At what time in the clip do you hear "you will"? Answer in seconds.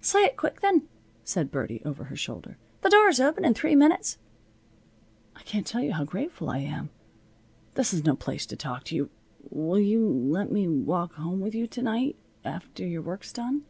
8.96-9.78